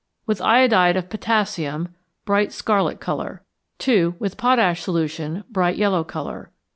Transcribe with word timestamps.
With 0.25 0.41
iodide 0.41 0.97
of 0.97 1.11
potassium 1.11 1.93
Bright 2.25 2.51
scarlet 2.51 2.99
colour. 2.99 3.43
2. 3.77 4.15
With 4.17 4.35
potash 4.35 4.81
solution 4.81 5.43
Bright 5.47 5.77
yellow 5.77 6.03
colour. 6.03 6.49